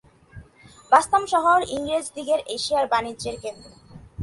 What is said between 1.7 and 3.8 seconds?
ইংরেজদিগের এশিয়ার বাণিজ্যের কেন্দ্র।